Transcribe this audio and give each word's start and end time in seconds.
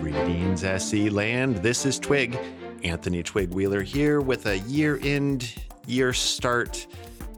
Greetings, 0.00 0.64
SE 0.64 1.10
land. 1.10 1.56
This 1.56 1.86
is 1.86 1.98
Twig, 1.98 2.38
Anthony 2.82 3.22
Twig 3.22 3.54
Wheeler 3.54 3.82
here 3.82 4.20
with 4.20 4.46
a 4.46 4.58
year 4.60 4.98
end, 5.02 5.54
year 5.86 6.12
start 6.12 6.86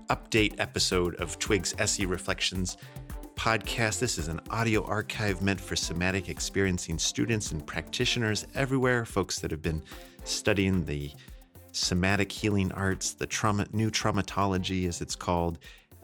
update 0.08 0.58
episode 0.58 1.16
of 1.16 1.38
Twig's 1.38 1.74
SE 1.78 2.06
Reflections 2.06 2.78
podcast. 3.34 3.98
This 4.00 4.18
is 4.18 4.28
an 4.28 4.40
audio 4.50 4.84
archive 4.84 5.42
meant 5.42 5.60
for 5.60 5.76
somatic 5.76 6.28
experiencing 6.28 6.98
students 6.98 7.52
and 7.52 7.66
practitioners 7.66 8.46
everywhere, 8.54 9.04
folks 9.04 9.38
that 9.40 9.50
have 9.50 9.62
been 9.62 9.82
studying 10.24 10.84
the 10.84 11.12
somatic 11.72 12.32
healing 12.32 12.72
arts, 12.72 13.12
the 13.12 13.26
trauma, 13.26 13.66
new 13.72 13.90
traumatology, 13.90 14.88
as 14.88 15.00
it's 15.00 15.14
called, 15.14 15.58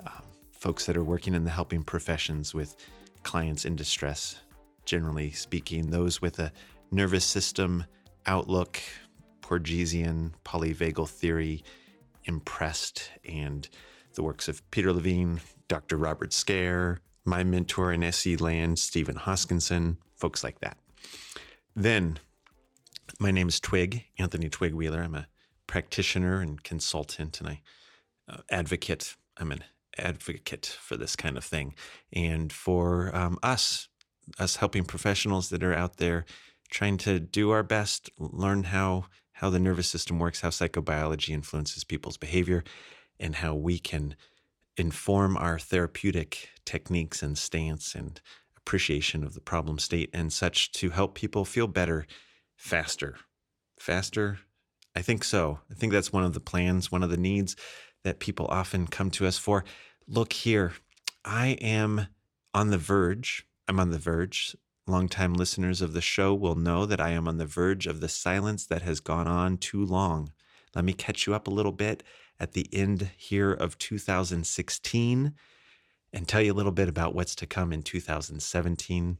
um, 0.07 0.23
folks 0.53 0.87
that 0.87 0.97
are 0.97 1.05
working 1.05 1.35
in 1.35 1.45
the 1.45 1.51
helping 1.51 1.83
professions 1.83 2.55
with 2.55 2.77
clients 3.25 3.65
in 3.65 3.75
distress, 3.75 4.37
generally 4.85 5.31
speaking, 5.33 5.91
those 5.91 6.23
with 6.23 6.39
a 6.39 6.53
nervous 6.91 7.25
system 7.25 7.85
outlook, 8.27 8.81
Porgesian 9.41 10.33
polyvagal 10.45 11.09
theory 11.09 11.65
impressed, 12.25 13.11
and 13.29 13.69
the 14.15 14.23
works 14.23 14.49
of 14.49 14.69
Peter 14.71 14.93
Levine, 14.93 15.41
Dr. 15.69 15.97
Robert 15.97 16.33
Scaer, 16.33 17.01
my 17.25 17.43
mentor 17.43 17.93
in 17.93 18.03
SE 18.05 18.37
land, 18.37 18.79
Stephen 18.79 19.17
Hoskinson, 19.17 19.97
folks 20.17 20.45
like 20.45 20.61
that. 20.61 20.77
Then, 21.75 22.19
my 23.19 23.31
name 23.31 23.49
is 23.49 23.61
Twig, 23.61 24.05
Anthony 24.19 24.49
Twig 24.49 24.75
Wheeler. 24.75 25.03
I'm 25.03 25.15
a 25.15 25.27
practitioner 25.67 26.41
and 26.41 26.63
consultant, 26.63 27.41
and 27.41 27.49
I 27.49 27.61
uh, 28.29 28.39
advocate. 28.51 29.17
I'm 29.37 29.53
an 29.53 29.65
advocate 29.99 30.79
for 30.81 30.97
this 30.97 31.17
kind 31.17 31.37
of 31.37 31.45
thing, 31.45 31.75
and 32.13 32.53
for 32.53 33.15
um, 33.15 33.39
us, 33.43 33.89
us 34.39 34.57
helping 34.57 34.85
professionals 34.85 35.51
that 35.51 35.63
are 35.63 35.75
out 35.75 35.99
there 35.99 36.25
trying 36.71 36.97
to 36.99 37.21
do 37.21 37.51
our 37.51 37.63
best, 37.63 38.11
learn 38.19 38.65
how 38.65 39.07
how 39.39 39.51
the 39.51 39.59
nervous 39.59 39.89
system 39.89 40.19
works, 40.21 40.43
how 40.43 40.49
psychobiology 40.49 41.31
influences 41.31 41.83
people's 41.83 42.17
behavior, 42.17 42.63
and 43.19 43.37
how 43.37 43.53
we 43.53 43.79
can 43.81 44.15
inform 44.77 45.37
our 45.37 45.59
therapeutic 45.59 46.51
techniques 46.65 47.23
and 47.23 47.37
stance 47.37 47.95
and 47.95 48.21
appreciation 48.57 49.25
of 49.25 49.35
the 49.35 49.41
problem 49.41 49.79
state 49.79 50.09
and 50.13 50.33
such 50.33 50.73
to 50.73 50.91
help 50.91 51.15
people 51.15 51.45
feel 51.45 51.67
better 51.67 52.07
faster. 52.57 53.17
Faster? 53.79 54.39
I 54.97 55.03
think 55.03 55.25
so. 55.25 55.61
I 55.71 55.75
think 55.75 55.93
that's 55.93 56.13
one 56.13 56.25
of 56.25 56.33
the 56.33 56.41
plans, 56.41 56.91
one 56.91 57.03
of 57.03 57.11
the 57.11 57.17
needs 57.17 57.57
that 58.05 58.21
people 58.21 58.47
often 58.47 58.87
come 58.87 59.11
to 59.11 59.27
us 59.27 59.37
for. 59.37 59.65
Look 60.07 60.35
here, 60.35 60.75
I 61.25 61.57
am 61.61 62.09
on 62.53 62.69
the 62.69 62.79
verge. 62.79 63.47
I'm 63.67 63.81
on 63.81 63.91
the 63.91 63.99
verge. 63.99 64.55
Longtime 64.87 65.33
listeners 65.33 65.81
of 65.81 65.95
the 65.95 66.03
show 66.03 66.35
will 66.35 66.57
know 66.57 66.85
that 66.85 67.01
I 67.01 67.11
am 67.11 67.27
on 67.27 67.39
the 67.39 67.47
verge 67.47 67.87
of 67.87 68.01
the 68.01 68.09
silence 68.11 68.67
that 68.67 68.83
has 68.83 69.01
gone 69.01 69.27
on 69.27 69.57
too 69.57 69.83
long. 69.83 70.31
Let 70.75 70.85
me 70.85 70.93
catch 70.93 71.27
you 71.27 71.35
up 71.35 71.47
a 71.47 71.51
little 71.51 71.73
bit 71.73 72.03
at 72.39 72.53
the 72.53 72.69
end 72.71 73.13
here 73.17 73.53
of 73.53 73.79
2016 73.79 75.35
and 76.13 76.29
tell 76.29 76.43
you 76.43 76.53
a 76.53 76.55
little 76.55 76.73
bit 76.73 76.89
about 76.91 77.15
what's 77.15 77.35
to 77.37 77.47
come 77.47 77.73
in 77.73 77.83
2017. 77.83 79.17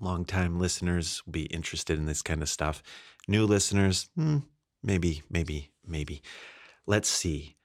Longtime 0.00 0.60
listeners 0.60 1.22
will 1.26 1.32
be 1.32 1.46
interested 1.46 1.98
in 1.98 2.06
this 2.06 2.22
kind 2.22 2.40
of 2.40 2.48
stuff. 2.48 2.84
New 3.26 3.44
listeners, 3.46 4.08
hmm, 4.14 4.38
maybe, 4.80 5.22
maybe, 5.28 5.72
maybe. 5.84 6.22
Let's 6.86 7.08
see. 7.08 7.56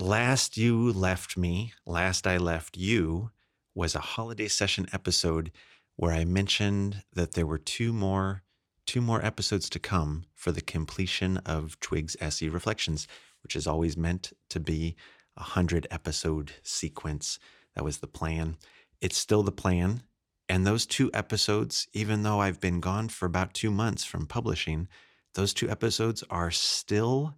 Last 0.00 0.56
you 0.56 0.92
left 0.92 1.36
me, 1.36 1.72
last 1.84 2.24
I 2.24 2.36
left 2.36 2.76
you, 2.76 3.32
was 3.74 3.96
a 3.96 4.00
holiday 4.00 4.46
session 4.46 4.86
episode 4.92 5.50
where 5.96 6.12
I 6.12 6.24
mentioned 6.24 7.02
that 7.14 7.32
there 7.32 7.46
were 7.46 7.58
two 7.58 7.92
more 7.92 8.44
two 8.86 9.00
more 9.00 9.24
episodes 9.24 9.68
to 9.70 9.80
come 9.80 10.26
for 10.36 10.52
the 10.52 10.60
completion 10.60 11.38
of 11.38 11.80
Twig's 11.80 12.16
SE 12.20 12.48
Reflections, 12.48 13.08
which 13.42 13.56
is 13.56 13.66
always 13.66 13.96
meant 13.96 14.32
to 14.50 14.60
be 14.60 14.94
a 15.36 15.42
100 15.42 15.88
episode 15.90 16.52
sequence. 16.62 17.40
That 17.74 17.84
was 17.84 17.98
the 17.98 18.06
plan. 18.06 18.56
It's 19.00 19.18
still 19.18 19.42
the 19.42 19.50
plan. 19.50 20.04
And 20.48 20.64
those 20.64 20.86
two 20.86 21.10
episodes, 21.12 21.88
even 21.92 22.22
though 22.22 22.40
I've 22.40 22.60
been 22.60 22.78
gone 22.78 23.08
for 23.08 23.26
about 23.26 23.52
two 23.52 23.72
months 23.72 24.04
from 24.04 24.26
publishing, 24.26 24.86
those 25.34 25.52
two 25.52 25.68
episodes 25.68 26.22
are 26.30 26.52
still, 26.52 27.34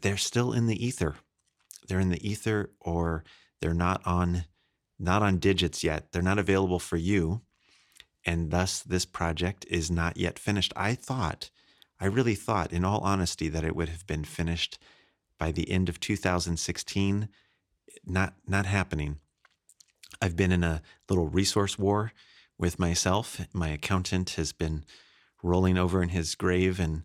they're 0.00 0.16
still 0.16 0.52
in 0.52 0.66
the 0.66 0.84
ether. 0.84 1.16
They're 1.86 2.00
in 2.00 2.10
the 2.10 2.28
ether 2.28 2.70
or 2.80 3.24
they're 3.60 3.74
not 3.74 4.02
on, 4.06 4.44
not 4.98 5.22
on 5.22 5.38
digits 5.38 5.84
yet. 5.84 6.12
They're 6.12 6.22
not 6.22 6.38
available 6.38 6.78
for 6.78 6.96
you 6.96 7.42
and 8.24 8.50
thus 8.50 8.80
this 8.80 9.04
project 9.04 9.66
is 9.68 9.90
not 9.90 10.16
yet 10.16 10.38
finished. 10.38 10.72
I 10.76 10.94
thought, 10.94 11.50
I 12.00 12.06
really 12.06 12.34
thought, 12.34 12.72
in 12.72 12.84
all 12.84 13.00
honesty, 13.00 13.48
that 13.48 13.64
it 13.64 13.76
would 13.76 13.88
have 13.88 14.06
been 14.06 14.24
finished 14.24 14.78
by 15.38 15.52
the 15.52 15.70
end 15.70 15.88
of 15.88 16.00
2016. 16.00 17.28
Not 18.06 18.34
not 18.46 18.66
happening. 18.66 19.18
I've 20.20 20.36
been 20.36 20.52
in 20.52 20.64
a 20.64 20.82
little 21.08 21.28
resource 21.28 21.78
war 21.78 22.12
with 22.58 22.78
myself. 22.78 23.40
My 23.52 23.68
accountant 23.68 24.30
has 24.30 24.52
been 24.52 24.84
rolling 25.42 25.76
over 25.76 26.02
in 26.02 26.10
his 26.10 26.34
grave 26.34 26.80
and 26.80 27.02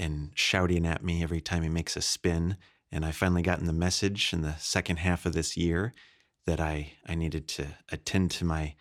and 0.00 0.30
shouting 0.34 0.86
at 0.86 1.04
me 1.04 1.22
every 1.22 1.40
time 1.40 1.62
he 1.62 1.68
makes 1.68 1.96
a 1.96 2.00
spin. 2.00 2.56
And 2.90 3.04
I 3.04 3.12
finally 3.12 3.42
gotten 3.42 3.66
the 3.66 3.72
message 3.72 4.32
in 4.32 4.40
the 4.40 4.56
second 4.58 4.96
half 4.96 5.26
of 5.26 5.34
this 5.34 5.56
year 5.56 5.92
that 6.46 6.58
I, 6.58 6.94
I 7.06 7.14
needed 7.14 7.46
to 7.48 7.76
attend 7.90 8.30
to 8.32 8.44
my 8.44 8.74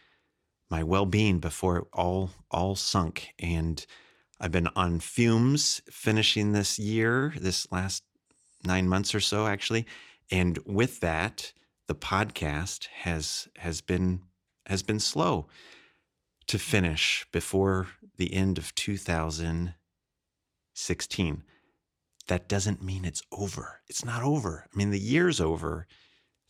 my 0.72 0.84
well-being 0.84 1.40
before 1.40 1.78
it 1.78 1.85
all 1.94 2.30
all 2.52 2.75
sunk 2.75 3.30
and 3.40 3.85
I've 4.40 4.52
been 4.52 4.69
on 4.75 5.02
fumes 5.02 5.81
finishing 5.91 6.53
this 6.53 6.80
year, 6.80 7.34
this 7.38 7.69
last 7.72 8.03
9 8.63 8.88
months 8.88 9.13
or 9.13 9.19
so 9.19 9.47
actually. 9.47 9.86
And 10.31 10.57
with 10.66 11.01
that, 11.01 11.51
the 11.88 11.96
podcast 11.96 12.88
has 13.00 13.50
has 13.57 13.81
been 13.81 14.22
has 14.68 14.84
been 14.84 15.00
slow 15.00 15.47
to 16.47 16.57
finish 16.57 17.28
before 17.31 17.88
the 18.18 18.34
end 18.34 18.57
of 18.57 18.74
2016. 20.75 21.44
That 22.28 22.47
doesn't 22.47 22.84
mean 22.84 23.06
it's 23.06 23.24
over. 23.31 23.81
It's 23.88 24.06
not 24.06 24.24
over. 24.24 24.66
I 24.72 24.78
mean, 24.78 24.91
the 24.91 25.00
year's 25.00 25.41
over. 25.41 25.88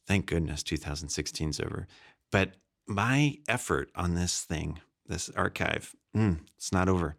Thank 0.07 0.25
goodness 0.25 0.63
2016's 0.63 1.59
over. 1.59 1.87
But 2.31 2.55
my 2.87 3.37
effort 3.47 3.89
on 3.95 4.15
this 4.15 4.41
thing, 4.41 4.81
this 5.07 5.29
archive, 5.35 5.95
mm, 6.15 6.39
it's 6.57 6.71
not 6.71 6.89
over. 6.89 7.15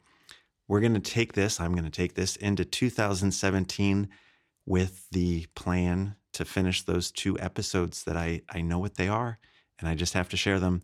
We're 0.68 0.80
going 0.80 0.94
to 0.94 1.00
take 1.00 1.32
this, 1.32 1.58
I'm 1.58 1.72
going 1.72 1.84
to 1.84 1.90
take 1.90 2.14
this 2.14 2.36
into 2.36 2.64
2017 2.64 4.08
with 4.66 5.06
the 5.10 5.46
plan 5.54 6.16
to 6.32 6.44
finish 6.44 6.82
those 6.82 7.10
two 7.10 7.38
episodes 7.40 8.04
that 8.04 8.16
I, 8.16 8.42
I 8.48 8.60
know 8.60 8.78
what 8.78 8.96
they 8.96 9.08
are, 9.08 9.38
and 9.78 9.88
I 9.88 9.94
just 9.94 10.14
have 10.14 10.28
to 10.28 10.36
share 10.36 10.60
them. 10.60 10.82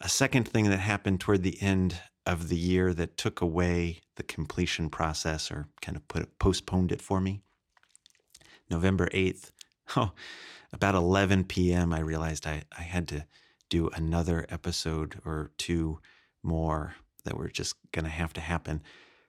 A 0.00 0.08
second 0.08 0.48
thing 0.48 0.68
that 0.68 0.78
happened 0.78 1.20
toward 1.20 1.42
the 1.42 1.62
end 1.62 1.94
of 2.26 2.48
the 2.48 2.56
year 2.56 2.94
that 2.94 3.16
took 3.16 3.40
away 3.40 4.00
the 4.16 4.22
completion 4.22 4.88
process 4.88 5.50
or 5.50 5.66
kind 5.80 5.96
of 5.96 6.06
put 6.08 6.38
postponed 6.38 6.92
it 6.92 7.02
for 7.02 7.20
me. 7.20 7.40
November 8.70 9.08
8th, 9.08 9.50
oh, 9.96 10.12
about 10.72 10.94
11 10.94 11.44
p.m., 11.44 11.92
I 11.92 12.00
realized 12.00 12.46
I, 12.46 12.62
I 12.76 12.82
had 12.82 13.08
to 13.08 13.26
do 13.68 13.90
another 13.94 14.46
episode 14.48 15.20
or 15.24 15.50
two 15.58 15.98
more 16.42 16.94
that 17.24 17.36
were 17.36 17.48
just 17.48 17.74
going 17.92 18.04
to 18.04 18.10
have 18.10 18.32
to 18.34 18.40
happen. 18.40 18.82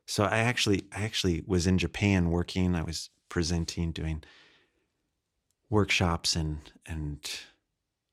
So 0.06 0.26
I 0.26 0.40
actually 0.40 0.84
I 0.92 1.04
actually 1.04 1.44
was 1.46 1.68
in 1.68 1.78
Japan 1.78 2.30
working, 2.30 2.76
I 2.76 2.84
was 2.84 3.10
presenting, 3.30 3.92
doing 3.92 4.24
workshops 5.70 6.36
and 6.36 6.60
and 6.86 7.20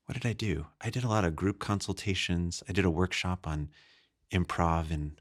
what 0.06 0.14
did 0.14 0.28
I 0.28 0.32
do? 0.32 0.66
I 0.80 0.90
did 0.90 1.04
a 1.04 1.08
lot 1.08 1.24
of 1.24 1.36
group 1.36 1.58
consultations. 1.58 2.62
I 2.68 2.72
did 2.72 2.84
a 2.84 2.90
workshop 2.90 3.46
on 3.46 3.68
improv 4.32 4.90
and 4.90 5.20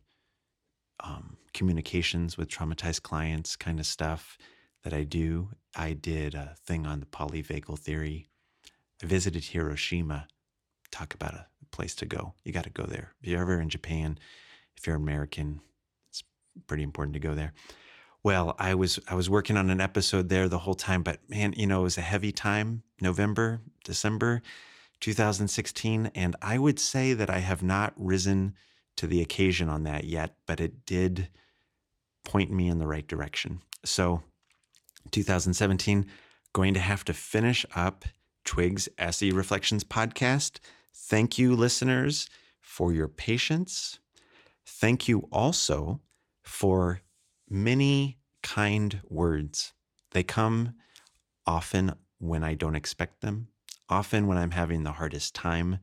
um, 1.01 1.37
communications 1.53 2.37
with 2.37 2.49
traumatized 2.49 3.03
clients, 3.03 3.55
kind 3.55 3.79
of 3.79 3.85
stuff 3.85 4.37
that 4.83 4.93
I 4.93 5.03
do. 5.03 5.49
I 5.75 5.93
did 5.93 6.35
a 6.35 6.55
thing 6.65 6.85
on 6.85 6.99
the 6.99 7.05
polyvagal 7.05 7.79
theory. 7.79 8.29
I 9.01 9.05
visited 9.05 9.45
Hiroshima 9.45 10.27
talk 10.91 11.13
about 11.13 11.33
a 11.33 11.45
place 11.71 11.95
to 11.95 12.05
go. 12.05 12.33
You 12.43 12.51
got 12.51 12.63
to 12.63 12.69
go 12.69 12.83
there. 12.83 13.13
If 13.21 13.29
you're 13.29 13.41
ever 13.41 13.59
in 13.59 13.69
Japan, 13.69 14.17
if 14.77 14.87
you're 14.87 14.95
American, 14.95 15.61
it's 16.09 16.23
pretty 16.67 16.83
important 16.83 17.13
to 17.13 17.19
go 17.19 17.35
there. 17.35 17.53
Well, 18.21 18.55
I 18.59 18.75
was 18.75 18.99
I 19.07 19.15
was 19.15 19.29
working 19.29 19.55
on 19.55 19.69
an 19.69 19.79
episode 19.79 20.27
there 20.27 20.49
the 20.49 20.59
whole 20.59 20.73
time, 20.73 21.03
but 21.03 21.19
man, 21.29 21.53
you 21.55 21.67
know, 21.67 21.81
it 21.81 21.83
was 21.83 21.97
a 21.97 22.01
heavy 22.01 22.33
time, 22.33 22.83
November, 23.01 23.61
December 23.85 24.41
2016, 24.99 26.11
and 26.13 26.35
I 26.41 26.57
would 26.57 26.79
say 26.79 27.13
that 27.13 27.29
I 27.29 27.39
have 27.39 27.63
not 27.63 27.93
risen 27.95 28.55
to 28.99 29.07
the 29.07 29.21
occasion 29.21 29.69
on 29.69 29.83
that 29.83 30.03
yet, 30.03 30.35
but 30.45 30.59
it 30.59 30.85
did 30.85 31.29
point 32.25 32.51
me 32.51 32.67
in 32.67 32.79
the 32.79 32.87
right 32.87 33.07
direction. 33.07 33.61
So, 33.85 34.21
2017 35.11 36.05
going 36.53 36.73
to 36.73 36.79
have 36.79 37.05
to 37.05 37.13
finish 37.13 37.65
up 37.75 38.05
Twig's 38.43 38.89
SE 38.97 39.31
Reflections 39.31 39.83
podcast 39.83 40.59
Thank 40.93 41.37
you, 41.39 41.55
listeners, 41.55 42.29
for 42.61 42.91
your 42.93 43.07
patience. 43.07 43.99
Thank 44.65 45.07
you 45.07 45.27
also 45.31 46.01
for 46.43 47.01
many 47.49 48.19
kind 48.43 49.01
words. 49.07 49.73
They 50.11 50.23
come 50.23 50.75
often 51.47 51.93
when 52.19 52.43
I 52.43 52.53
don't 52.53 52.75
expect 52.75 53.21
them, 53.21 53.47
often 53.87 54.27
when 54.27 54.37
I'm 54.37 54.51
having 54.51 54.83
the 54.83 54.91
hardest 54.91 55.33
time 55.33 55.79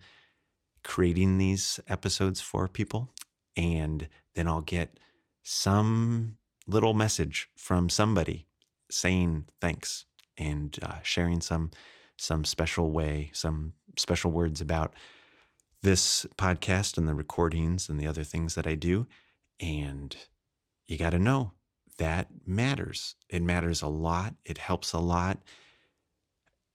creating 0.86 1.36
these 1.36 1.80
episodes 1.88 2.40
for 2.40 2.68
people. 2.68 3.10
And 3.56 4.08
then 4.34 4.46
I'll 4.46 4.60
get 4.60 5.00
some 5.42 6.36
little 6.66 6.94
message 6.94 7.48
from 7.56 7.88
somebody 7.88 8.46
saying 8.90 9.46
thanks 9.60 10.04
and 10.38 10.78
uh, 10.82 11.00
sharing 11.02 11.40
some 11.40 11.70
some 12.18 12.44
special 12.44 12.92
way, 12.92 13.30
some 13.34 13.74
special 13.98 14.30
words 14.30 14.62
about 14.62 14.94
this 15.82 16.24
podcast 16.38 16.96
and 16.96 17.06
the 17.06 17.14
recordings 17.14 17.90
and 17.90 18.00
the 18.00 18.06
other 18.06 18.24
things 18.24 18.54
that 18.54 18.66
I 18.66 18.74
do. 18.74 19.06
And 19.60 20.16
you 20.86 20.96
got 20.96 21.10
to 21.10 21.18
know 21.18 21.52
that 21.98 22.28
matters. 22.46 23.16
It 23.28 23.42
matters 23.42 23.82
a 23.82 23.88
lot. 23.88 24.34
It 24.44 24.58
helps 24.58 24.92
a 24.92 24.98
lot. 24.98 25.38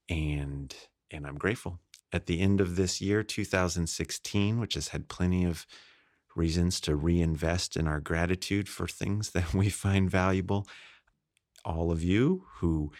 And 0.08 0.74
and 1.10 1.26
I'm 1.26 1.38
grateful. 1.38 1.80
At 2.12 2.26
the 2.26 2.40
end 2.40 2.60
of 2.60 2.76
this 2.76 3.00
year, 3.00 3.22
2016, 3.22 4.60
which 4.60 4.74
has 4.74 4.88
had 4.88 5.08
plenty 5.08 5.44
of 5.44 5.66
reasons 6.36 6.80
to 6.80 6.94
reinvest 6.94 7.76
in 7.76 7.86
our 7.86 8.00
gratitude 8.00 8.68
for 8.68 8.86
things 8.86 9.30
that 9.30 9.54
we 9.54 9.68
find 9.70 10.10
valuable. 10.10 10.66
All 11.64 11.90
of 11.90 12.02
you 12.02 12.44
who 12.56 12.92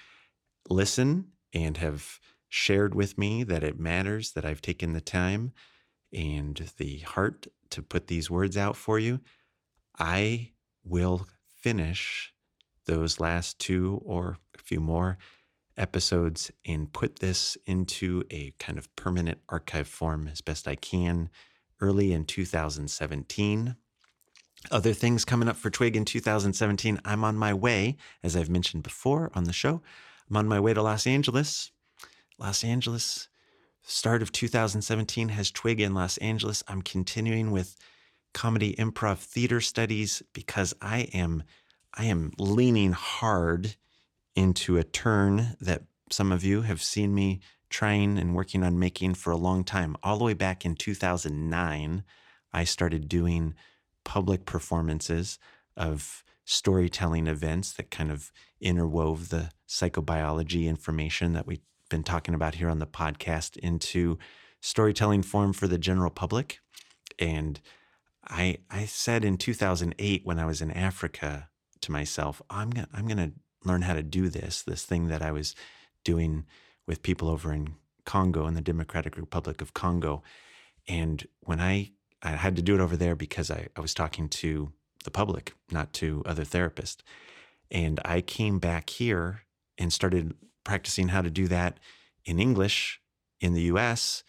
listen 0.69 1.33
and 1.53 1.77
have 1.77 2.19
shared 2.49 2.95
with 2.95 3.19
me 3.19 3.43
that 3.45 3.65
it 3.65 3.79
matters 3.79 4.33
that 4.33 4.45
I've 4.45 4.63
taken 4.63 4.93
the 4.93 5.01
time 5.01 5.53
and 6.13 6.71
the 6.77 6.99
heart 6.99 7.47
to 7.71 7.83
put 7.83 8.07
these 8.07 8.31
words 8.31 8.57
out 8.57 8.77
for 8.77 8.99
you, 8.99 9.21
I 9.99 10.51
will 10.85 11.27
finish 11.57 12.33
those 12.87 13.21
last 13.21 13.59
two 13.59 14.01
or 14.05 14.39
a 14.55 14.59
few 14.59 14.81
more 14.81 15.17
episodes 15.77 16.51
and 16.67 16.93
put 16.93 17.19
this 17.21 17.57
into 17.67 18.25
a 18.31 18.53
kind 18.59 18.79
of 18.79 18.95
permanent 18.97 19.39
archive 19.49 19.89
form 19.89 20.29
as 20.29 20.41
best 20.41 20.69
I 20.69 20.75
can 20.75 21.31
early 21.81 22.13
in 22.13 22.25
2017. 22.25 23.77
Other 24.71 24.93
things 24.93 25.25
coming 25.25 25.49
up 25.49 25.57
for 25.57 25.71
Twig 25.71 25.97
in 25.97 26.05
2017. 26.05 27.01
I'm 27.05 27.25
on 27.25 27.37
my 27.37 27.53
way, 27.53 27.97
as 28.23 28.37
I've 28.37 28.51
mentioned 28.51 28.85
before 28.85 29.31
on 29.35 29.45
the 29.45 29.53
show. 29.53 29.83
I'm 30.31 30.37
on 30.37 30.47
my 30.47 30.61
way 30.61 30.73
to 30.73 30.83
Los 30.83 31.07
Angeles. 31.07 31.73
Los 32.39 32.63
Angeles, 32.63 33.29
start 33.83 34.23
of 34.23 34.31
2017 34.31 35.31
has 35.31 35.51
Twig 35.51 35.81
in 35.81 35.95
Los 35.95 36.17
Angeles. 36.19 36.63
I'm 36.69 36.83
continuing 36.83 37.51
with 37.51 37.77
comedy 38.33 38.75
improv 38.77 39.19
theater 39.19 39.61
studies 39.61 40.23
because 40.33 40.75
I 40.81 41.09
am 41.13 41.43
I 41.95 42.07
am 42.07 42.33
leaning 42.39 42.93
hard 42.93 43.77
into 44.35 44.77
a 44.77 44.85
turn 44.85 45.57
that 45.61 45.83
some 46.11 46.33
of 46.33 46.45
you 46.45 46.63
have 46.63 46.83
seen 46.83 47.15
me 47.15 47.41
trying 47.71 48.19
and 48.19 48.35
working 48.35 48.63
on 48.63 48.79
making 48.79 49.15
for 49.15 49.31
a 49.31 49.37
long 49.37 49.65
time. 49.65 49.97
All 50.03 50.19
the 50.19 50.25
way 50.25 50.35
back 50.35 50.65
in 50.65 50.75
2009, 50.75 52.05
I 52.53 52.65
started 52.65 53.09
doing 53.09 53.55
public 54.05 54.45
performances 54.45 55.39
of 55.77 56.23
storytelling 56.45 57.27
events 57.27 57.73
that 57.73 57.91
kind 57.91 58.11
of 58.11 58.31
interwove 58.63 59.29
the 59.29 59.51
psychobiology 59.69 60.67
information 60.67 61.33
that 61.33 61.47
we've 61.47 61.63
been 61.89 62.03
talking 62.03 62.35
about 62.35 62.57
here 62.57 62.69
on 62.69 62.79
the 62.79 62.87
podcast 62.87 63.57
into 63.59 64.19
storytelling 64.61 65.23
form 65.23 65.53
for 65.53 65.67
the 65.67 65.79
general 65.79 66.11
public. 66.11 66.61
And 67.19 67.61
I 68.29 68.59
I 68.71 68.85
said 68.87 69.25
in 69.25 69.37
2008 69.37 70.23
when 70.25 70.39
I 70.39 70.47
was 70.47 70.61
in 70.61 70.71
Africa 70.71 71.49
to 71.81 71.93
myself, 71.93 72.41
I'm 72.51 72.71
gonna 72.71 72.89
I'm 72.93 73.07
gonna 73.07 73.33
learn 73.65 73.83
how 73.83 73.95
to 73.95 74.03
do 74.03 74.29
this 74.29 74.63
this 74.63 74.85
thing 74.85 75.09
that 75.09 75.23
I 75.23 75.33
was 75.33 75.55
doing 76.05 76.45
with 76.87 77.03
people 77.03 77.29
over 77.29 77.53
in 77.53 77.75
Congo 78.05 78.47
in 78.47 78.55
the 78.55 78.61
Democratic 78.61 79.17
Republic 79.17 79.61
of 79.61 79.75
Congo. 79.75 80.23
And 80.89 81.27
when 81.41 81.61
I 81.61 81.93
I 82.23 82.31
had 82.31 82.57
to 82.57 82.63
do 82.63 82.75
it 82.75 82.81
over 82.81 82.97
there 82.97 83.17
because 83.17 83.51
I, 83.51 83.69
I 83.77 83.81
was 83.81 83.95
talking 83.95 84.29
to 84.29 84.73
the 85.05 85.11
public, 85.11 85.55
not 85.71 85.93
to 85.95 86.23
other 86.25 86.45
therapists. 86.45 86.99
And 87.71 87.99
I 88.05 88.21
came 88.21 88.59
back 88.59 88.91
here 88.91 89.43
and 89.77 89.93
started 89.93 90.35
practicing 90.63 91.09
how 91.09 91.23
to 91.23 91.31
do 91.31 91.49
that 91.49 91.79
in 92.25 92.39
English 92.39 93.01
in 93.41 93.55
the 93.55 93.63
US 93.63 94.23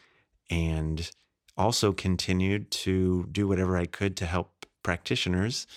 and 0.49 1.11
also 1.55 1.93
continued 1.93 2.71
to 2.71 3.27
do 3.31 3.47
whatever 3.47 3.77
I 3.77 3.85
could 3.85 4.17
to 4.17 4.25
help 4.25 4.65
practitioners 4.81 5.67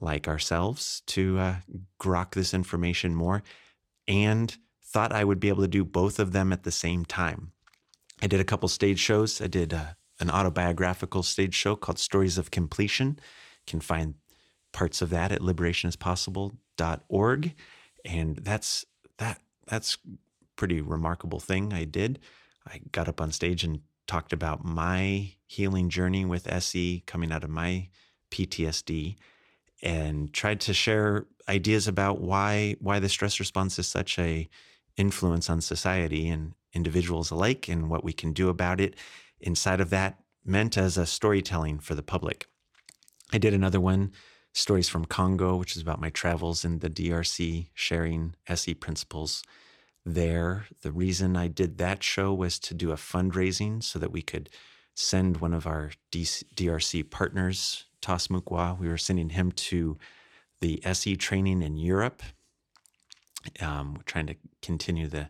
like 0.00 0.28
ourselves 0.28 1.02
to 1.06 1.38
uh, 1.38 1.54
grok 2.00 2.32
this 2.32 2.54
information 2.54 3.14
more 3.14 3.42
and 4.06 4.56
thought 4.84 5.12
I 5.12 5.24
would 5.24 5.40
be 5.40 5.48
able 5.48 5.62
to 5.62 5.68
do 5.68 5.84
both 5.84 6.18
of 6.18 6.32
them 6.32 6.52
at 6.52 6.64
the 6.64 6.72
same 6.72 7.04
time. 7.04 7.52
I 8.22 8.26
did 8.26 8.40
a 8.40 8.44
couple 8.44 8.68
stage 8.68 8.98
shows. 8.98 9.40
I 9.40 9.46
did 9.46 9.72
uh, 9.72 9.84
an 10.18 10.30
autobiographical 10.30 11.22
stage 11.22 11.54
show 11.54 11.76
called 11.76 11.98
Stories 11.98 12.38
of 12.38 12.50
Completion. 12.50 13.18
You 13.18 13.22
can 13.66 13.80
find 13.80 14.14
parts 14.72 15.02
of 15.02 15.10
that 15.10 15.32
at 15.32 15.40
liberationispossible.org. 15.40 17.54
And 18.04 18.36
that's 18.36 18.84
that 19.18 19.40
that's 19.66 19.98
pretty 20.56 20.80
remarkable 20.80 21.40
thing 21.40 21.72
I 21.72 21.84
did. 21.84 22.18
I 22.66 22.80
got 22.92 23.08
up 23.08 23.20
on 23.20 23.32
stage 23.32 23.64
and 23.64 23.80
talked 24.06 24.32
about 24.32 24.64
my 24.64 25.34
healing 25.46 25.88
journey 25.88 26.24
with 26.24 26.52
SE 26.52 27.02
coming 27.06 27.32
out 27.32 27.44
of 27.44 27.50
my 27.50 27.88
PTSD 28.30 29.16
and 29.82 30.32
tried 30.32 30.60
to 30.60 30.74
share 30.74 31.26
ideas 31.48 31.88
about 31.88 32.20
why 32.20 32.76
why 32.80 32.98
the 32.98 33.08
stress 33.08 33.40
response 33.40 33.78
is 33.78 33.86
such 33.86 34.18
a 34.18 34.48
influence 34.96 35.48
on 35.48 35.60
society 35.60 36.28
and 36.28 36.52
individuals 36.72 37.30
alike 37.30 37.68
and 37.68 37.88
what 37.88 38.04
we 38.04 38.12
can 38.12 38.32
do 38.32 38.48
about 38.48 38.80
it 38.80 38.94
inside 39.40 39.80
of 39.80 39.90
that 39.90 40.18
meant 40.44 40.76
as 40.76 40.96
a 40.96 41.06
storytelling 41.06 41.78
for 41.78 41.94
the 41.94 42.02
public. 42.02 42.46
I 43.32 43.38
did 43.38 43.54
another 43.54 43.80
one, 43.80 44.12
Stories 44.52 44.88
from 44.88 45.04
Congo, 45.04 45.56
which 45.56 45.76
is 45.76 45.82
about 45.82 46.00
my 46.00 46.10
travels 46.10 46.64
in 46.64 46.80
the 46.80 46.90
DRC, 46.90 47.68
sharing 47.72 48.34
SE 48.48 48.74
principles 48.74 49.44
there. 50.04 50.66
The 50.82 50.90
reason 50.90 51.36
I 51.36 51.46
did 51.46 51.78
that 51.78 52.02
show 52.02 52.34
was 52.34 52.58
to 52.60 52.74
do 52.74 52.90
a 52.90 52.96
fundraising 52.96 53.82
so 53.82 54.00
that 54.00 54.10
we 54.10 54.22
could 54.22 54.50
send 54.94 55.36
one 55.36 55.54
of 55.54 55.68
our 55.68 55.92
DRC 56.10 57.10
partners 57.10 57.84
Tas 58.00 58.28
Mukwa. 58.28 58.78
We 58.78 58.88
were 58.88 58.98
sending 58.98 59.30
him 59.30 59.52
to 59.52 59.98
the 60.60 60.84
SE 60.84 61.16
training 61.16 61.62
in 61.62 61.76
Europe. 61.76 62.22
Um, 63.60 64.00
trying 64.04 64.26
to 64.26 64.36
continue 64.60 65.06
the 65.06 65.28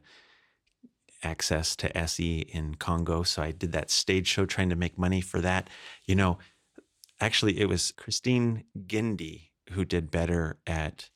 access 1.22 1.76
to 1.76 1.96
SE 1.96 2.40
in 2.40 2.74
Congo. 2.74 3.22
So 3.22 3.42
I 3.42 3.52
did 3.52 3.72
that 3.72 3.90
stage 3.90 4.26
show 4.26 4.46
trying 4.46 4.70
to 4.70 4.76
make 4.76 4.98
money 4.98 5.20
for 5.20 5.40
that. 5.40 5.68
You 6.06 6.16
know, 6.16 6.38
actually, 7.20 7.60
it 7.60 7.68
was 7.68 7.92
Christine 7.92 8.64
Gindi 8.86 9.50
who 9.72 9.84
did 9.84 10.10
better 10.10 10.58
at 10.66 11.10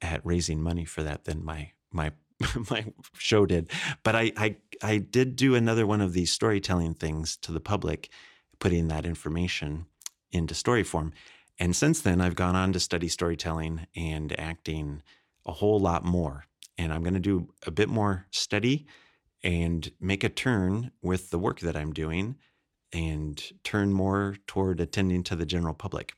at 0.00 0.24
raising 0.24 0.60
money 0.60 0.84
for 0.84 1.02
that 1.02 1.24
than 1.24 1.44
my 1.44 1.70
my 1.92 2.12
my 2.70 2.86
show 3.16 3.46
did. 3.46 3.70
But 4.02 4.16
I, 4.16 4.32
I 4.36 4.56
I 4.82 4.98
did 4.98 5.36
do 5.36 5.54
another 5.54 5.86
one 5.86 6.00
of 6.00 6.12
these 6.12 6.32
storytelling 6.32 6.94
things 6.94 7.36
to 7.38 7.52
the 7.52 7.60
public, 7.60 8.10
putting 8.58 8.88
that 8.88 9.06
information 9.06 9.86
into 10.32 10.54
story 10.54 10.82
form. 10.82 11.12
And 11.58 11.76
since 11.76 12.00
then, 12.00 12.20
I've 12.20 12.34
gone 12.34 12.56
on 12.56 12.72
to 12.72 12.80
study 12.80 13.08
storytelling 13.08 13.86
and 13.94 14.38
acting 14.38 15.02
a 15.46 15.52
whole 15.52 15.78
lot 15.78 16.04
more. 16.04 16.46
And 16.78 16.92
I'm 16.92 17.02
going 17.02 17.14
to 17.14 17.20
do 17.20 17.48
a 17.66 17.70
bit 17.70 17.88
more 17.88 18.26
study 18.30 18.86
and 19.42 19.90
make 20.00 20.24
a 20.24 20.28
turn 20.28 20.90
with 21.02 21.30
the 21.30 21.38
work 21.38 21.60
that 21.60 21.76
I'm 21.76 21.92
doing 21.92 22.36
and 22.92 23.42
turn 23.64 23.92
more 23.92 24.36
toward 24.46 24.80
attending 24.80 25.22
to 25.24 25.36
the 25.36 25.46
general 25.46 25.74
public. 25.74 26.14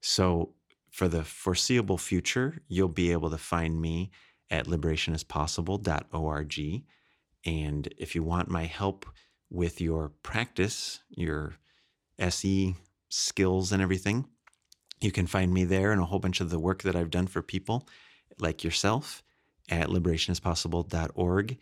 So, 0.00 0.52
for 0.90 1.08
the 1.08 1.24
foreseeable 1.24 1.98
future, 1.98 2.62
you'll 2.68 2.88
be 2.88 3.12
able 3.12 3.28
to 3.28 3.36
find 3.36 3.80
me 3.80 4.10
at 4.50 4.66
liberationispossible.org. 4.66 6.84
And 7.44 7.94
if 7.98 8.14
you 8.14 8.22
want 8.22 8.48
my 8.48 8.64
help 8.64 9.04
with 9.50 9.80
your 9.80 10.10
practice, 10.22 11.00
your 11.10 11.56
SE 12.18 12.74
skills 13.08 13.72
and 13.72 13.82
everything. 13.82 14.26
You 15.00 15.12
can 15.12 15.26
find 15.26 15.52
me 15.52 15.64
there 15.64 15.92
and 15.92 16.00
a 16.00 16.06
whole 16.06 16.18
bunch 16.18 16.40
of 16.40 16.50
the 16.50 16.58
work 16.58 16.82
that 16.82 16.96
I've 16.96 17.10
done 17.10 17.26
for 17.26 17.42
people 17.42 17.86
like 18.38 18.64
yourself 18.64 19.22
at 19.68 19.88
liberationispossible.org 19.88 21.58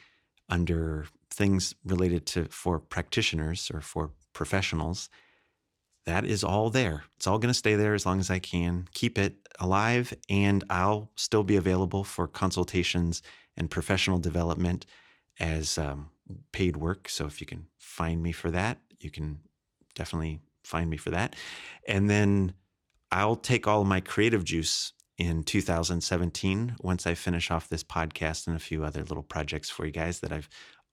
under 0.48 1.06
things 1.30 1.74
related 1.84 2.26
to 2.26 2.44
for 2.46 2.78
practitioners 2.78 3.70
or 3.72 3.80
for 3.80 4.10
professionals. 4.32 5.08
That 6.06 6.24
is 6.24 6.44
all 6.44 6.70
there. 6.70 7.04
It's 7.16 7.26
all 7.26 7.38
going 7.38 7.50
to 7.50 7.58
stay 7.58 7.76
there 7.76 7.94
as 7.94 8.04
long 8.04 8.20
as 8.20 8.30
I 8.30 8.38
can. 8.38 8.88
Keep 8.92 9.18
it 9.18 9.36
alive, 9.58 10.12
and 10.28 10.62
I'll 10.68 11.10
still 11.16 11.42
be 11.44 11.56
available 11.56 12.04
for 12.04 12.28
consultations 12.28 13.22
and 13.56 13.70
professional 13.70 14.18
development 14.18 14.84
as 15.40 15.78
um, 15.78 16.10
paid 16.52 16.76
work. 16.76 17.08
So 17.08 17.26
if 17.26 17.40
you 17.40 17.46
can 17.46 17.66
find 17.78 18.22
me 18.22 18.32
for 18.32 18.50
that, 18.50 18.78
you 19.00 19.10
can 19.10 19.40
definitely 19.94 20.40
find 20.64 20.90
me 20.90 20.96
for 20.96 21.10
that. 21.10 21.36
And 21.86 22.10
then 22.10 22.54
I'll 23.12 23.36
take 23.36 23.68
all 23.68 23.84
my 23.84 24.00
creative 24.00 24.44
juice 24.44 24.92
in 25.18 25.44
2017 25.44 26.76
once 26.80 27.06
I 27.06 27.14
finish 27.14 27.50
off 27.50 27.68
this 27.68 27.84
podcast 27.84 28.46
and 28.46 28.56
a 28.56 28.60
few 28.60 28.84
other 28.84 29.04
little 29.04 29.22
projects 29.22 29.70
for 29.70 29.86
you 29.86 29.92
guys 29.92 30.20
that 30.20 30.32
I've 30.32 30.48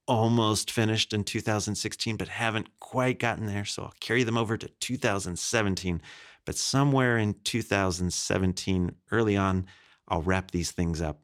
almost 0.08 0.70
finished 0.70 1.14
in 1.14 1.24
2016, 1.24 2.18
but 2.18 2.28
haven't 2.28 2.68
quite 2.80 3.20
gotten 3.20 3.46
there. 3.48 3.66
So 3.66 3.84
I'll 3.84 3.94
carry 4.00 4.24
them 4.24 4.38
over 4.38 4.58
to 4.58 4.68
2017. 4.68 6.02
But 6.46 6.56
somewhere 6.56 7.18
in 7.18 7.36
2017, 7.44 8.96
early 9.12 9.38
on, 9.38 9.66
I'll 10.08 10.22
wrap 10.22 10.52
these 10.52 10.72
things 10.72 11.02
up. 11.02 11.22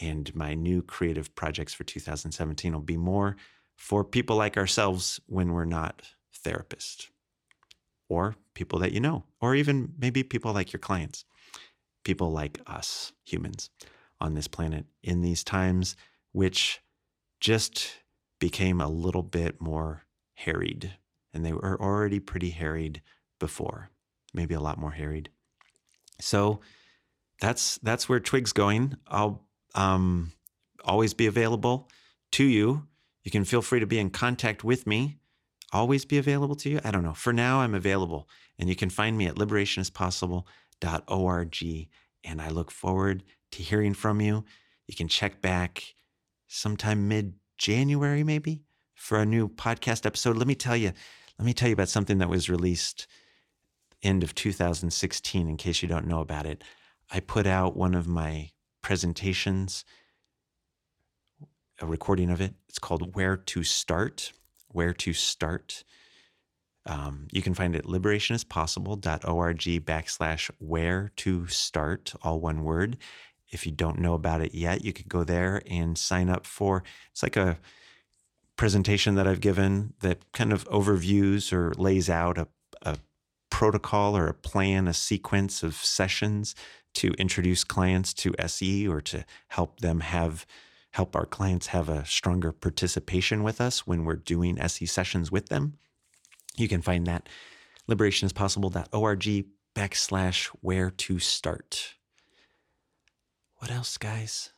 And 0.00 0.34
my 0.34 0.54
new 0.54 0.82
creative 0.82 1.34
projects 1.34 1.74
for 1.74 1.84
2017 1.84 2.72
will 2.72 2.80
be 2.80 2.96
more 2.96 3.36
for 3.76 4.04
people 4.04 4.36
like 4.36 4.56
ourselves 4.56 5.20
when 5.26 5.52
we're 5.52 5.64
not 5.64 6.02
therapists 6.44 7.08
or 8.08 8.36
people 8.54 8.78
that 8.80 8.92
you 8.92 9.00
know, 9.00 9.24
or 9.40 9.54
even 9.54 9.92
maybe 9.98 10.22
people 10.22 10.52
like 10.52 10.72
your 10.72 10.80
clients, 10.80 11.24
people 12.04 12.30
like 12.32 12.60
us 12.66 13.12
humans 13.24 13.70
on 14.20 14.34
this 14.34 14.48
planet 14.48 14.86
in 15.02 15.20
these 15.20 15.44
times, 15.44 15.96
which 16.32 16.80
just 17.40 18.00
became 18.40 18.80
a 18.80 18.88
little 18.88 19.22
bit 19.22 19.60
more 19.60 20.04
harried. 20.34 20.94
And 21.32 21.44
they 21.44 21.52
were 21.52 21.80
already 21.80 22.20
pretty 22.20 22.50
harried 22.50 23.02
before, 23.38 23.90
maybe 24.32 24.54
a 24.54 24.60
lot 24.60 24.78
more 24.78 24.92
harried. 24.92 25.30
So 26.20 26.60
that's 27.40 27.78
that's 27.78 28.08
where 28.08 28.20
Twig's 28.20 28.52
going. 28.52 28.96
I'll 29.06 29.46
um, 29.74 30.32
always 30.84 31.14
be 31.14 31.26
available 31.26 31.88
to 32.32 32.44
you. 32.44 32.86
You 33.22 33.30
can 33.30 33.44
feel 33.44 33.62
free 33.62 33.80
to 33.80 33.86
be 33.86 33.98
in 33.98 34.10
contact 34.10 34.64
with 34.64 34.86
me. 34.86 35.18
Always 35.72 36.04
be 36.04 36.18
available 36.18 36.56
to 36.56 36.70
you. 36.70 36.80
I 36.82 36.90
don't 36.90 37.04
know. 37.04 37.14
For 37.14 37.32
now, 37.32 37.60
I'm 37.60 37.74
available, 37.74 38.28
and 38.58 38.68
you 38.68 38.76
can 38.76 38.90
find 38.90 39.16
me 39.18 39.26
at 39.26 39.36
liberationispossible.org. 39.36 41.88
And 42.24 42.42
I 42.42 42.48
look 42.48 42.70
forward 42.70 43.24
to 43.52 43.62
hearing 43.62 43.94
from 43.94 44.20
you. 44.20 44.44
You 44.86 44.96
can 44.96 45.08
check 45.08 45.42
back 45.42 45.94
sometime 46.46 47.08
mid 47.08 47.34
January, 47.58 48.24
maybe, 48.24 48.62
for 48.94 49.18
a 49.18 49.26
new 49.26 49.48
podcast 49.48 50.06
episode. 50.06 50.36
Let 50.36 50.46
me 50.46 50.54
tell 50.54 50.76
you, 50.76 50.92
let 51.38 51.44
me 51.44 51.52
tell 51.52 51.68
you 51.68 51.74
about 51.74 51.88
something 51.88 52.18
that 52.18 52.30
was 52.30 52.48
released 52.48 53.06
end 54.02 54.22
of 54.22 54.34
2016, 54.34 55.48
in 55.48 55.56
case 55.56 55.82
you 55.82 55.88
don't 55.88 56.06
know 56.06 56.20
about 56.20 56.46
it. 56.46 56.62
I 57.10 57.20
put 57.20 57.46
out 57.46 57.76
one 57.76 57.94
of 57.94 58.06
my 58.06 58.50
presentations, 58.82 59.84
a 61.80 61.86
recording 61.86 62.30
of 62.30 62.40
it. 62.40 62.54
It's 62.68 62.78
called 62.78 63.14
Where 63.14 63.36
to 63.36 63.64
Start. 63.64 64.32
Where 64.72 64.94
to 64.94 65.12
Start. 65.12 65.84
Um, 66.86 67.28
you 67.30 67.42
can 67.42 67.54
find 67.54 67.74
it 67.74 67.80
at 67.80 67.84
liberationispossible.org 67.84 69.58
backslash 69.84 70.50
where 70.58 71.12
to 71.16 71.46
start, 71.48 72.14
all 72.22 72.40
one 72.40 72.64
word. 72.64 72.96
If 73.50 73.66
you 73.66 73.72
don't 73.72 73.98
know 73.98 74.14
about 74.14 74.40
it 74.40 74.54
yet, 74.54 74.84
you 74.84 74.92
could 74.92 75.08
go 75.08 75.22
there 75.22 75.62
and 75.66 75.98
sign 75.98 76.30
up 76.30 76.46
for 76.46 76.82
it's 77.10 77.22
like 77.22 77.36
a 77.36 77.58
presentation 78.56 79.14
that 79.14 79.26
I've 79.26 79.40
given 79.40 79.94
that 80.00 80.32
kind 80.32 80.52
of 80.52 80.66
overviews 80.68 81.52
or 81.52 81.72
lays 81.76 82.10
out 82.10 82.38
a, 82.38 82.48
a 82.82 82.96
protocol 83.50 84.16
or 84.16 84.26
a 84.26 84.34
plan, 84.34 84.88
a 84.88 84.94
sequence 84.94 85.62
of 85.62 85.74
sessions 85.74 86.54
to 86.94 87.12
introduce 87.12 87.64
clients 87.64 88.12
to 88.14 88.34
SE 88.38 88.88
or 88.88 89.00
to 89.02 89.24
help 89.48 89.80
them 89.80 90.00
have 90.00 90.46
help 90.98 91.16
our 91.16 91.26
clients 91.26 91.68
have 91.68 91.88
a 91.88 92.04
stronger 92.04 92.52
participation 92.52 93.42
with 93.42 93.60
us 93.60 93.86
when 93.86 94.04
we're 94.04 94.16
doing 94.16 94.58
SE 94.58 94.86
sessions 94.86 95.32
with 95.32 95.48
them. 95.48 95.78
You 96.56 96.68
can 96.68 96.82
find 96.82 97.06
that 97.06 97.28
liberationispossible.org 97.88 99.46
backslash 99.74 100.46
where 100.60 100.90
to 100.90 101.18
start 101.18 101.94
what 103.58 103.70
else, 103.72 103.98
guys? 103.98 104.52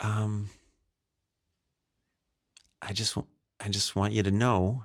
Um, 0.00 0.50
I 2.80 2.92
just 2.92 3.16
I 3.60 3.68
just 3.68 3.96
want 3.96 4.12
you 4.12 4.22
to 4.22 4.30
know. 4.30 4.84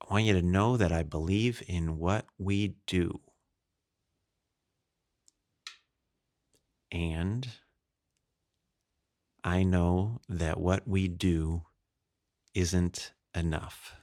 I 0.00 0.12
want 0.12 0.24
you 0.24 0.32
to 0.34 0.42
know 0.42 0.76
that 0.76 0.92
I 0.92 1.02
believe 1.02 1.62
in 1.66 1.98
what 1.98 2.26
we 2.38 2.74
do. 2.86 3.20
And 6.90 7.46
I 9.42 9.62
know 9.62 10.20
that 10.28 10.60
what 10.60 10.86
we 10.86 11.08
do 11.08 11.62
isn't 12.54 13.12
enough. 13.34 13.96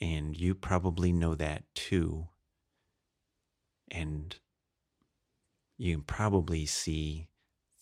And 0.00 0.36
you 0.36 0.54
probably 0.54 1.12
know 1.12 1.34
that 1.34 1.64
too. 1.74 2.28
And 3.90 4.34
you 5.76 6.02
probably 6.02 6.66
see 6.66 7.28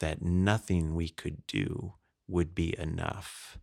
that 0.01 0.23
nothing 0.23 0.95
we 0.95 1.09
could 1.09 1.47
do 1.47 1.95
would 2.27 2.55
be 2.55 2.79
enough 2.79 3.59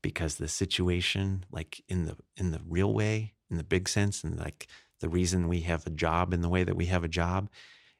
because 0.00 0.36
the 0.36 0.48
situation 0.48 1.44
like 1.50 1.82
in 1.88 2.06
the 2.06 2.16
in 2.36 2.52
the 2.52 2.60
real 2.66 2.94
way 2.94 3.34
in 3.50 3.56
the 3.56 3.64
big 3.64 3.88
sense 3.88 4.22
and 4.22 4.38
like 4.38 4.68
the 5.00 5.08
reason 5.08 5.48
we 5.48 5.62
have 5.62 5.86
a 5.86 5.90
job 5.90 6.32
in 6.32 6.42
the 6.42 6.48
way 6.48 6.62
that 6.62 6.76
we 6.76 6.86
have 6.86 7.04
a 7.04 7.08
job 7.08 7.50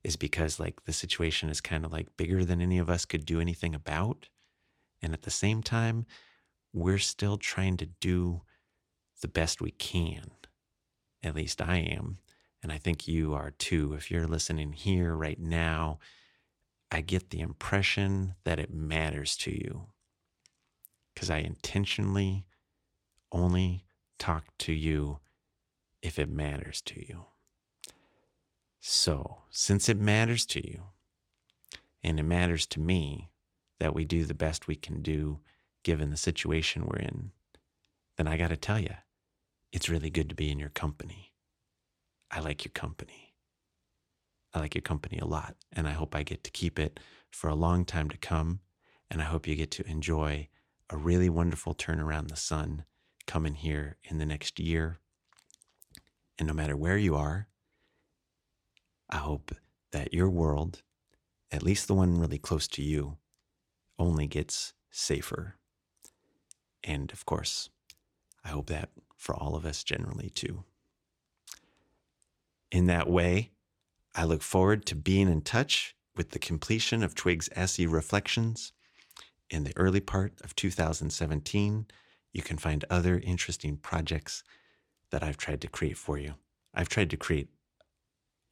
is 0.06 0.16
because 0.16 0.60
like 0.60 0.84
the 0.84 0.92
situation 0.92 1.48
is 1.48 1.60
kind 1.60 1.84
of 1.84 1.92
like 1.92 2.16
bigger 2.16 2.44
than 2.44 2.60
any 2.60 2.78
of 2.78 2.88
us 2.88 3.04
could 3.04 3.25
do 3.25 3.40
anything 3.40 3.75
about 3.75 4.28
and 5.02 5.12
at 5.12 5.22
the 5.22 5.30
same 5.30 5.62
time 5.62 6.06
we're 6.72 6.98
still 6.98 7.36
trying 7.36 7.76
to 7.76 7.86
do 8.00 8.42
the 9.20 9.28
best 9.28 9.60
we 9.60 9.70
can 9.70 10.30
at 11.22 11.34
least 11.34 11.60
i 11.60 11.76
am 11.76 12.18
and 12.66 12.72
I 12.72 12.78
think 12.78 13.06
you 13.06 13.32
are 13.32 13.52
too. 13.52 13.92
If 13.92 14.10
you're 14.10 14.26
listening 14.26 14.72
here 14.72 15.14
right 15.14 15.38
now, 15.38 16.00
I 16.90 17.00
get 17.00 17.30
the 17.30 17.38
impression 17.38 18.34
that 18.42 18.58
it 18.58 18.75
matters 18.75 19.36
to 19.36 19.52
you 19.52 19.86
because 21.14 21.30
I 21.30 21.38
intentionally 21.38 22.44
only 23.30 23.84
talk 24.18 24.46
to 24.58 24.72
you 24.72 25.20
if 26.02 26.18
it 26.18 26.28
matters 26.28 26.80
to 26.86 26.98
you. 27.06 27.26
So, 28.80 29.42
since 29.56 29.88
it 29.88 29.98
matters 29.98 30.44
to 30.44 30.66
you, 30.66 30.82
and 32.04 32.20
it 32.20 32.25
matters 32.25 32.66
to 32.66 32.78
me 32.78 33.30
that 33.80 33.94
we 33.94 34.04
do 34.04 34.26
the 34.26 34.34
best 34.34 34.68
we 34.68 34.76
can 34.76 35.00
do 35.00 35.40
given 35.82 36.10
the 36.10 36.16
situation 36.18 36.84
we're 36.84 36.98
in, 36.98 37.30
then 38.18 38.28
I 38.28 38.36
got 38.36 38.48
to 38.48 38.58
tell 38.58 38.78
you, 38.78 38.94
it's 39.72 39.88
really 39.88 40.10
good 40.10 40.28
to 40.28 40.34
be 40.34 40.50
in 40.50 40.58
your 40.58 40.68
company. 40.68 41.32
I 42.30 42.40
like 42.40 42.66
your 42.66 42.72
company. 42.72 43.34
I 44.52 44.60
like 44.60 44.75
your 44.75 44.82
company 44.82 45.18
a 45.18 45.26
lot, 45.26 45.56
and 45.72 45.88
I 45.88 45.92
hope 45.92 46.14
I 46.14 46.22
get 46.22 46.44
to 46.44 46.50
keep 46.50 46.78
it 46.78 47.00
for 47.30 47.48
a 47.48 47.54
long 47.54 47.86
time 47.86 48.10
to 48.10 48.18
come. 48.18 48.60
And 49.10 49.22
I 49.22 49.25
hope 49.25 49.46
you 49.46 49.54
get 49.54 49.70
to 49.72 49.88
enjoy 49.88 50.48
a 50.90 50.98
really 50.98 51.30
wonderful 51.30 51.72
turn 51.72 51.98
around 51.98 52.28
the 52.28 52.36
sun 52.36 52.84
coming 53.26 53.54
here 53.54 53.96
in 54.04 54.18
the 54.18 54.26
next 54.26 54.60
year. 54.60 54.98
And 56.38 56.46
no 56.46 56.52
matter 56.52 56.76
where 56.76 56.98
you 56.98 57.16
are, 57.16 57.48
I 59.08 59.18
hope 59.18 59.52
that 59.92 60.14
your 60.14 60.28
world, 60.28 60.82
at 61.50 61.62
least 61.62 61.86
the 61.86 61.94
one 61.94 62.18
really 62.18 62.38
close 62.38 62.66
to 62.68 62.82
you, 62.82 63.18
only 63.98 64.26
gets 64.26 64.72
safer. 64.90 65.56
And 66.84 67.12
of 67.12 67.25
course, 67.26 67.70
I 68.44 68.48
hope 68.48 68.66
that 68.66 68.90
for 69.16 69.34
all 69.34 69.54
of 69.54 69.64
us 69.64 69.82
generally 69.82 70.30
too 70.30 70.64
in 72.70 72.86
that 72.86 73.08
way, 73.08 73.52
I 74.14 74.25
look 74.25 74.42
forward 74.42 74.86
to 74.86 74.94
being 74.94 75.28
in 75.28 75.42
touch 75.42 75.94
with 76.16 76.30
the 76.30 76.38
completion 76.38 77.02
of 77.02 77.14
Twig's 77.14 77.48
SE 77.54 77.86
Reflections. 77.86 78.72
In 79.50 79.64
the 79.64 79.72
early 79.76 80.00
part 80.00 80.34
of 80.42 80.56
2017, 80.56 81.86
you 82.32 82.42
can 82.42 82.58
find 82.58 82.84
other 82.90 83.18
interesting 83.18 83.76
projects 83.76 84.42
that 85.10 85.22
I've 85.22 85.36
tried 85.36 85.60
to 85.62 85.68
create 85.68 85.96
for 85.96 86.18
you. 86.18 86.34
I've 86.75 86.88
tried 86.88 87.10
to 87.10 87.16
create 87.16 87.48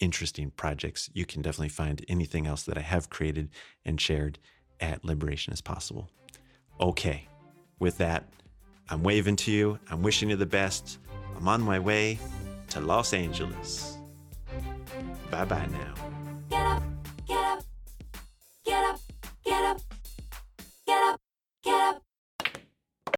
interesting 0.00 0.50
projects. 0.50 1.10
You 1.12 1.24
can 1.24 1.42
definitely 1.42 1.68
find 1.68 2.04
anything 2.08 2.46
else 2.46 2.62
that 2.64 2.78
I 2.78 2.82
have 2.82 3.10
created 3.10 3.50
and 3.84 4.00
shared 4.00 4.38
at 4.80 5.04
Liberation 5.04 5.52
is 5.52 5.60
Possible. 5.60 6.10
Okay, 6.80 7.28
with 7.78 7.98
that, 7.98 8.28
I'm 8.90 9.02
waving 9.02 9.36
to 9.36 9.50
you. 9.50 9.78
I'm 9.90 10.02
wishing 10.02 10.30
you 10.30 10.36
the 10.36 10.46
best. 10.46 10.98
I'm 11.36 11.48
on 11.48 11.62
my 11.62 11.78
way 11.78 12.18
to 12.70 12.80
Los 12.80 13.14
Angeles. 13.14 13.96
Bye 15.30 15.44
bye 15.44 15.66
now. 15.66 16.13